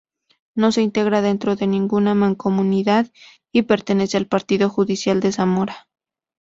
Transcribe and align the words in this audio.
No 0.55 0.71
se 0.71 0.81
integra 0.81 1.21
dentro 1.21 1.55
de 1.55 1.67
ninguna 1.67 2.15
mancomunidad 2.15 3.11
y 3.53 3.61
pertenece 3.61 4.17
al 4.17 4.25
partido 4.25 4.67
judicial 4.67 5.19
de 5.19 5.31
Zamora. 5.31 5.87